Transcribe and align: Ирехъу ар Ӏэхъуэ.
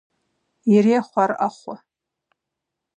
Ирехъу 0.73 1.17
ар 1.23 1.31
Ӏэхъуэ. 1.39 1.75